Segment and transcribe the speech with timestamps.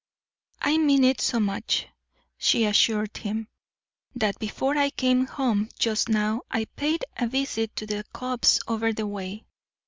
[0.61, 1.85] "I mean it so much,"
[2.39, 3.49] she assured him,
[4.15, 8.93] "that before I came home just now I paid a visit to the copse over
[8.93, 9.45] the way.